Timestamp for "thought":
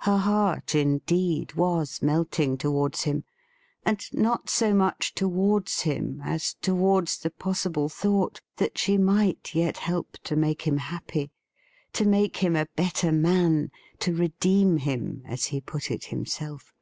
7.88-8.40